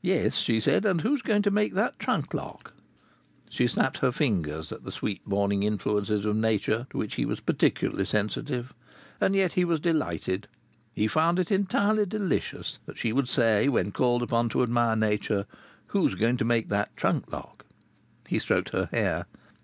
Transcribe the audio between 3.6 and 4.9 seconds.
snapped her fingers at the